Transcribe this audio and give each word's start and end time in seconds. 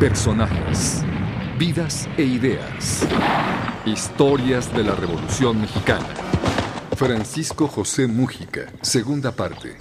Personajes, 0.00 1.02
vidas 1.58 2.08
e 2.16 2.22
ideas. 2.22 3.04
Historias 3.84 4.72
de 4.72 4.84
la 4.84 4.94
Revolución 4.94 5.60
Mexicana. 5.60 6.06
Francisco 6.94 7.66
José 7.66 8.06
Mújica, 8.06 8.72
segunda 8.80 9.32
parte. 9.32 9.76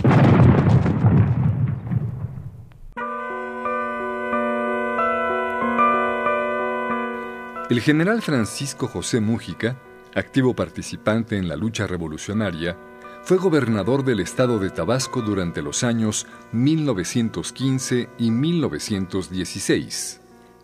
El 7.70 7.80
general 7.82 8.24
Francisco 8.24 8.88
José 8.88 9.22
Mújica, 9.22 9.80
activo 10.16 10.56
participante 10.56 11.38
en 11.38 11.48
la 11.48 11.56
lucha 11.56 11.86
revolucionaria, 11.86 12.76
fue 13.24 13.38
gobernador 13.38 14.04
del 14.06 14.20
estado 14.20 14.60
de 14.60 14.70
Tabasco 14.70 15.22
durante 15.22 15.62
los 15.62 15.84
años 15.84 16.28
1915 16.52 18.10
y 18.18 18.32
1916. 18.32 20.22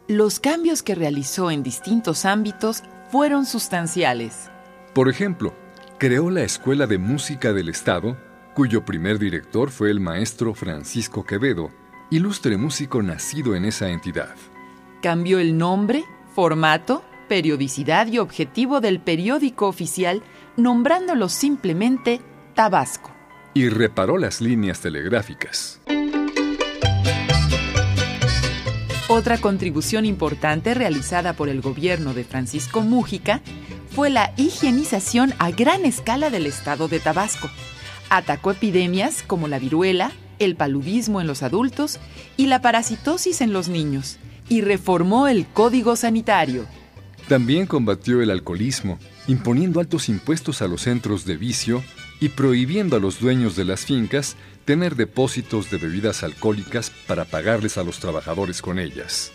Los 0.07 0.39
cambios 0.39 0.83
que 0.83 0.95
realizó 0.95 1.51
en 1.51 1.63
distintos 1.63 2.25
ámbitos 2.25 2.83
fueron 3.11 3.45
sustanciales. 3.45 4.49
Por 4.93 5.09
ejemplo, 5.09 5.53
creó 5.97 6.29
la 6.29 6.43
Escuela 6.43 6.87
de 6.87 6.97
Música 6.97 7.53
del 7.53 7.69
Estado, 7.69 8.17
cuyo 8.53 8.85
primer 8.85 9.19
director 9.19 9.69
fue 9.69 9.91
el 9.91 9.99
maestro 9.99 10.53
Francisco 10.53 11.25
Quevedo, 11.25 11.71
ilustre 12.09 12.57
músico 12.57 13.01
nacido 13.01 13.55
en 13.55 13.65
esa 13.65 13.89
entidad. 13.89 14.35
Cambió 15.01 15.39
el 15.39 15.57
nombre, 15.57 16.03
formato, 16.35 17.03
periodicidad 17.27 18.07
y 18.07 18.19
objetivo 18.19 18.81
del 18.81 18.99
periódico 18.99 19.67
oficial, 19.67 20.21
nombrándolo 20.57 21.29
simplemente 21.29 22.21
Tabasco. 22.53 23.11
Y 23.53 23.69
reparó 23.69 24.17
las 24.17 24.41
líneas 24.41 24.79
telegráficas. 24.79 25.79
Otra 29.07 29.37
contribución 29.37 30.05
importante 30.05 30.73
realizada 30.73 31.33
por 31.33 31.49
el 31.49 31.61
gobierno 31.61 32.13
de 32.13 32.23
Francisco 32.23 32.81
Mújica 32.81 33.41
fue 33.91 34.09
la 34.09 34.33
higienización 34.37 35.33
a 35.39 35.51
gran 35.51 35.85
escala 35.85 36.29
del 36.29 36.47
estado 36.47 36.87
de 36.87 36.99
Tabasco. 36.99 37.49
Atacó 38.09 38.51
epidemias 38.51 39.23
como 39.23 39.47
la 39.47 39.59
viruela, 39.59 40.11
el 40.39 40.55
paludismo 40.55 41.21
en 41.21 41.27
los 41.27 41.43
adultos 41.43 41.99
y 42.37 42.47
la 42.47 42.61
parasitosis 42.61 43.41
en 43.41 43.53
los 43.53 43.67
niños, 43.67 44.17
y 44.49 44.61
reformó 44.61 45.27
el 45.27 45.45
código 45.45 45.95
sanitario. 45.95 46.65
También 47.27 47.67
combatió 47.67 48.21
el 48.21 48.31
alcoholismo, 48.31 48.99
imponiendo 49.27 49.79
altos 49.79 50.09
impuestos 50.09 50.61
a 50.61 50.67
los 50.67 50.81
centros 50.81 51.25
de 51.25 51.37
vicio 51.37 51.83
y 52.23 52.29
prohibiendo 52.29 52.95
a 52.95 53.01
los 53.01 53.19
dueños 53.19 53.57
de 53.57 53.65
las 53.65 53.83
fincas 53.83 54.37
tener 54.63 54.95
depósitos 54.95 55.69
de 55.69 55.75
bebidas 55.75 56.23
alcohólicas 56.23 56.89
para 57.05 57.25
pagarles 57.25 57.77
a 57.77 57.83
los 57.83 57.99
trabajadores 57.99 58.61
con 58.61 58.79
ellas. 58.79 59.33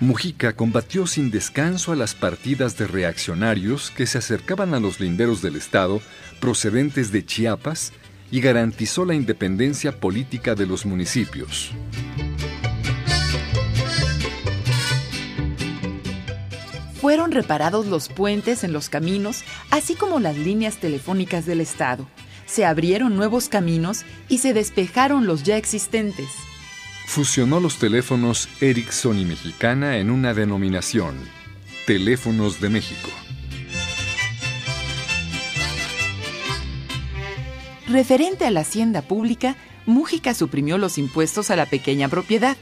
Mujica 0.00 0.52
combatió 0.52 1.06
sin 1.06 1.30
descanso 1.30 1.92
a 1.92 1.96
las 1.96 2.14
partidas 2.14 2.76
de 2.76 2.86
reaccionarios 2.86 3.90
que 3.90 4.06
se 4.06 4.18
acercaban 4.18 4.74
a 4.74 4.80
los 4.80 5.00
linderos 5.00 5.40
del 5.40 5.56
Estado 5.56 6.02
procedentes 6.40 7.10
de 7.10 7.24
Chiapas 7.24 7.94
y 8.30 8.42
garantizó 8.42 9.06
la 9.06 9.14
independencia 9.14 9.98
política 9.98 10.54
de 10.54 10.66
los 10.66 10.84
municipios. 10.84 11.72
Fueron 17.00 17.30
reparados 17.30 17.86
los 17.86 18.08
puentes 18.08 18.64
en 18.64 18.72
los 18.72 18.88
caminos, 18.88 19.44
así 19.70 19.94
como 19.94 20.18
las 20.18 20.36
líneas 20.36 20.78
telefónicas 20.78 21.46
del 21.46 21.60
Estado. 21.60 22.08
Se 22.46 22.64
abrieron 22.64 23.16
nuevos 23.16 23.48
caminos 23.48 24.04
y 24.28 24.38
se 24.38 24.52
despejaron 24.52 25.26
los 25.26 25.44
ya 25.44 25.56
existentes. 25.56 26.28
Fusionó 27.06 27.60
los 27.60 27.78
teléfonos 27.78 28.48
Ericsson 28.60 29.18
y 29.18 29.24
Mexicana 29.24 29.98
en 29.98 30.10
una 30.10 30.34
denominación, 30.34 31.16
Teléfonos 31.86 32.60
de 32.60 32.68
México. 32.68 33.10
Referente 37.86 38.44
a 38.44 38.50
la 38.50 38.60
hacienda 38.60 39.02
pública, 39.02 39.56
Mújica 39.86 40.34
suprimió 40.34 40.76
los 40.76 40.98
impuestos 40.98 41.50
a 41.50 41.56
la 41.56 41.64
pequeña 41.64 42.08
propiedad 42.08 42.58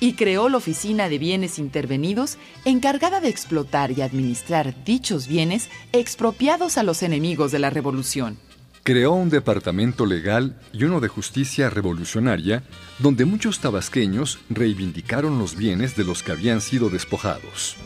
y 0.00 0.14
creó 0.14 0.48
la 0.48 0.58
Oficina 0.58 1.08
de 1.08 1.18
Bienes 1.18 1.58
Intervenidos 1.58 2.38
encargada 2.64 3.20
de 3.20 3.28
explotar 3.28 3.92
y 3.92 4.02
administrar 4.02 4.74
dichos 4.84 5.26
bienes 5.26 5.68
expropiados 5.92 6.78
a 6.78 6.82
los 6.82 7.02
enemigos 7.02 7.52
de 7.52 7.58
la 7.58 7.70
revolución. 7.70 8.38
Creó 8.82 9.12
un 9.12 9.30
departamento 9.30 10.06
legal 10.06 10.60
y 10.72 10.84
uno 10.84 11.00
de 11.00 11.08
justicia 11.08 11.70
revolucionaria 11.70 12.62
donde 13.00 13.24
muchos 13.24 13.58
tabasqueños 13.58 14.38
reivindicaron 14.48 15.38
los 15.38 15.56
bienes 15.56 15.96
de 15.96 16.04
los 16.04 16.22
que 16.22 16.32
habían 16.32 16.60
sido 16.60 16.88
despojados. 16.88 17.76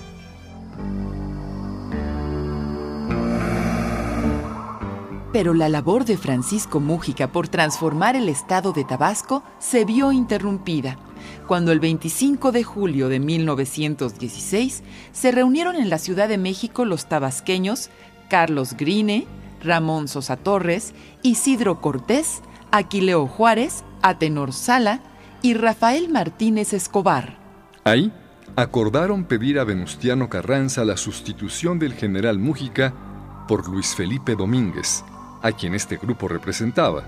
Pero 5.33 5.55
la 5.55 5.69
labor 5.69 6.05
de 6.05 6.19
Francisco 6.19 6.81
Mújica 6.81 7.33
por 7.33 7.49
transformar 7.49 8.17
el 8.17 8.29
estado 8.29 8.73
de 8.73 8.85
Tabasco 8.85 9.45
se 9.59 9.85
vio 9.85 10.13
interrumpida 10.13 10.99
cuando 11.47 11.73
el 11.73 11.81
25 11.81 12.53
de 12.53 12.65
julio 12.65 13.09
de 13.09 13.21
1916 13.21 14.83
se 15.13 15.33
reunieron 15.33 15.77
en 15.77 15.91
la 15.91 15.99
Ciudad 15.99 16.29
de 16.29 16.39
México 16.39 16.85
los 16.85 17.07
tabasqueños 17.07 17.91
Carlos 18.29 18.77
Grine, 18.77 19.27
Ramón 19.63 20.09
Sosa 20.09 20.37
Torres, 20.37 20.95
Isidro 21.23 21.81
Cortés, 21.81 22.43
Aquileo 22.71 23.27
Juárez, 23.27 23.85
Atenor 24.03 24.53
Sala 24.53 25.01
y 25.43 25.55
Rafael 25.55 26.09
Martínez 26.09 26.73
Escobar. 26.73 27.39
Ahí 27.85 28.13
acordaron 28.57 29.25
pedir 29.25 29.59
a 29.59 29.65
Venustiano 29.65 30.29
Carranza 30.29 30.85
la 30.85 30.97
sustitución 30.97 31.79
del 31.79 31.95
general 31.95 32.39
Mújica 32.39 32.95
por 33.49 33.69
Luis 33.69 33.95
Felipe 33.95 34.37
Domínguez, 34.37 35.05
a 35.43 35.53
quien 35.53 35.75
este 35.75 35.97
grupo 35.97 36.29
representaba. 36.29 37.05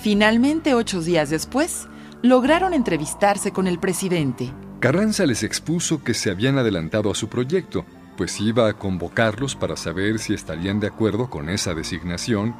Finalmente, 0.00 0.74
ocho 0.74 1.00
días 1.00 1.30
después, 1.30 1.88
lograron 2.24 2.72
entrevistarse 2.72 3.52
con 3.52 3.66
el 3.66 3.78
presidente. 3.78 4.50
Carranza 4.80 5.26
les 5.26 5.42
expuso 5.42 6.02
que 6.02 6.14
se 6.14 6.30
habían 6.30 6.56
adelantado 6.56 7.10
a 7.10 7.14
su 7.14 7.28
proyecto, 7.28 7.84
pues 8.16 8.40
iba 8.40 8.66
a 8.66 8.72
convocarlos 8.72 9.54
para 9.54 9.76
saber 9.76 10.18
si 10.18 10.32
estarían 10.32 10.80
de 10.80 10.86
acuerdo 10.86 11.28
con 11.28 11.50
esa 11.50 11.74
designación, 11.74 12.54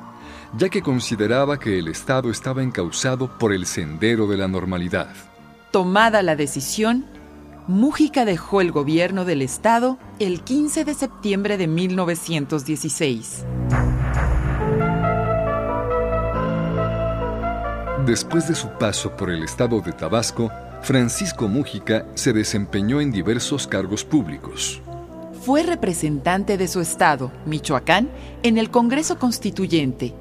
ya 0.58 0.68
que 0.68 0.82
consideraba 0.82 1.58
que 1.58 1.78
el 1.78 1.88
Estado 1.88 2.30
estaba 2.30 2.62
encausado 2.62 3.38
por 3.38 3.54
el 3.54 3.64
sendero 3.64 4.26
de 4.26 4.36
la 4.36 4.48
normalidad. 4.48 5.08
Tomada 5.70 6.22
la 6.22 6.36
decisión, 6.36 7.06
Mújica 7.66 8.26
dejó 8.26 8.60
el 8.60 8.70
gobierno 8.70 9.24
del 9.24 9.40
Estado 9.40 9.96
el 10.18 10.42
15 10.42 10.84
de 10.84 10.92
septiembre 10.92 11.56
de 11.56 11.68
1916. 11.68 13.46
Después 18.06 18.46
de 18.46 18.54
su 18.54 18.68
paso 18.68 19.16
por 19.16 19.30
el 19.30 19.42
estado 19.42 19.80
de 19.80 19.92
Tabasco, 19.92 20.52
Francisco 20.82 21.48
Mújica 21.48 22.04
se 22.14 22.34
desempeñó 22.34 23.00
en 23.00 23.10
diversos 23.10 23.66
cargos 23.66 24.04
públicos. 24.04 24.82
Fue 25.40 25.62
representante 25.62 26.58
de 26.58 26.68
su 26.68 26.82
estado, 26.82 27.32
Michoacán, 27.46 28.10
en 28.42 28.58
el 28.58 28.70
Congreso 28.70 29.18
Constituyente. 29.18 30.12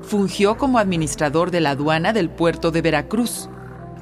Fungió 0.00 0.56
como 0.56 0.78
administrador 0.78 1.50
de 1.50 1.60
la 1.60 1.70
aduana 1.70 2.14
del 2.14 2.30
puerto 2.30 2.70
de 2.70 2.80
Veracruz. 2.80 3.50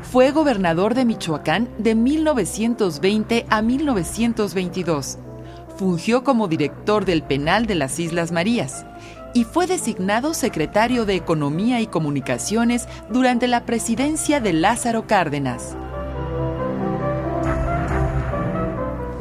Fue 0.01 0.31
gobernador 0.31 0.95
de 0.95 1.05
Michoacán 1.05 1.69
de 1.78 1.97
1920 1.97 3.47
a 3.51 3.62
1922. 3.62 5.19
Fungió 5.77 6.22
como 6.22 6.47
director 6.47 7.05
del 7.05 7.25
penal 7.25 7.66
de 7.66 7.75
las 7.75 7.99
Islas 7.99 8.31
Marías 8.31 8.87
y 9.34 9.45
fue 9.45 9.67
designado 9.67 10.33
secretario 10.33 11.05
de 11.05 11.17
Economía 11.17 11.81
y 11.81 11.87
Comunicaciones 11.87 12.89
durante 13.10 13.48
la 13.48 13.66
presidencia 13.66 14.41
de 14.41 14.53
Lázaro 14.53 15.07
Cárdenas. 15.07 15.77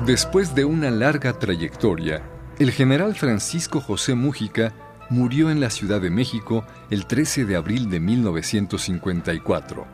Después 0.06 0.54
de 0.54 0.66
una 0.66 0.92
larga 0.92 1.34
trayectoria, 1.40 2.22
el 2.60 2.72
general 2.72 3.16
Francisco 3.16 3.82
José 3.82 4.16
Mújica 4.16 4.74
murió 5.10 5.50
en 5.50 5.60
la 5.60 5.70
Ciudad 5.70 6.02
de 6.02 6.10
México 6.10 6.64
el 6.90 7.06
13 7.06 7.46
de 7.46 7.56
abril 7.56 7.90
de 7.90 8.00
1954, 8.00 9.86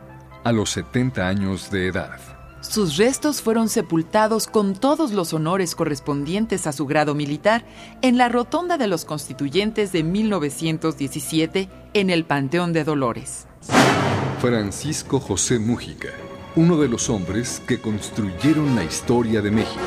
a 0.44 0.52
los 0.52 0.72
70 0.72 1.28
años 1.28 1.72
de 1.72 1.88
edad. 1.88 2.39
Sus 2.62 2.98
restos 2.98 3.42
fueron 3.42 3.70
sepultados 3.70 4.48
con 4.48 4.74
todos 4.74 5.14
los 5.14 5.34
honores 5.34 5.76
correspondientes 5.76 6.68
a 6.68 6.74
su 6.74 6.86
grado 6.86 7.16
militar 7.16 7.64
en 8.02 8.18
la 8.18 8.28
Rotonda 8.28 8.78
de 8.78 8.88
los 8.88 9.06
Constituyentes 9.06 9.94
de 9.94 10.04
1917 10.04 11.70
en 11.94 12.10
el 12.10 12.26
Panteón 12.26 12.74
de 12.74 12.84
Dolores. 12.84 13.48
Francisco 14.42 15.22
José 15.22 15.58
Mújica, 15.58 16.10
uno 16.58 16.78
de 16.78 16.90
los 16.90 17.10
hombres 17.10 17.62
que 17.66 17.80
construyeron 17.80 18.76
la 18.76 18.84
historia 18.84 19.42
de 19.42 19.52
México. 19.52 19.80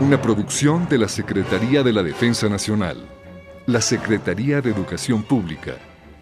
Una 0.00 0.20
producción 0.20 0.88
de 0.88 0.98
la 0.98 1.08
Secretaría 1.08 1.82
de 1.82 1.92
la 1.92 2.02
Defensa 2.02 2.48
Nacional, 2.48 2.96
la 3.66 3.82
Secretaría 3.82 4.62
de 4.62 4.70
Educación 4.70 5.22
Pública, 5.22 5.74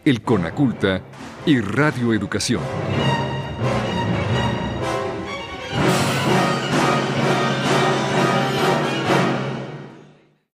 el 0.05 0.23
CONACULTA 0.23 1.03
y 1.47 1.61
Radio 1.61 2.13
Educación. 2.13 2.63